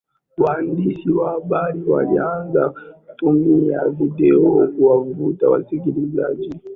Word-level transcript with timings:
waandishi 0.37 1.11
wa 1.11 1.29
habari 1.29 1.83
walianza 1.83 2.69
kutumia 3.05 3.85
video 3.89 4.67
kuwavutia 4.67 5.49
wasikilizaji 5.49 6.51